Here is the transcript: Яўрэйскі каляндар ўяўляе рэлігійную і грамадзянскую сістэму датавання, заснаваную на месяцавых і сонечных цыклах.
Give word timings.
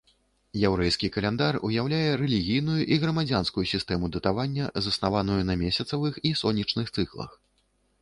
Яўрэйскі 0.67 1.09
каляндар 1.17 1.59
ўяўляе 1.69 2.07
рэлігійную 2.21 2.79
і 2.97 2.99
грамадзянскую 3.05 3.67
сістэму 3.75 4.11
датавання, 4.19 4.73
заснаваную 4.89 5.41
на 5.53 5.61
месяцавых 5.65 6.13
і 6.31 6.37
сонечных 6.45 6.95
цыклах. 6.95 7.43